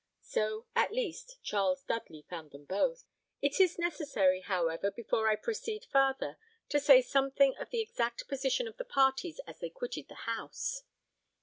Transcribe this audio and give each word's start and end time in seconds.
So, 0.23 0.65
at 0.75 0.91
least, 0.91 1.37
Charles 1.43 1.83
Dudley 1.83 2.25
found 2.27 2.49
them 2.49 2.65
both. 2.65 3.03
It 3.39 3.59
is 3.59 3.77
necessary, 3.77 4.41
however, 4.41 4.89
before 4.89 5.27
I 5.27 5.35
proceed 5.35 5.85
farther, 5.93 6.39
to 6.69 6.79
say 6.79 7.03
something 7.03 7.55
of 7.57 7.69
the 7.69 7.81
exact 7.81 8.27
position 8.27 8.67
of 8.67 8.77
the 8.77 8.83
parties 8.85 9.39
as 9.45 9.59
they 9.59 9.69
quitted 9.69 10.07
the 10.07 10.15
house. 10.25 10.81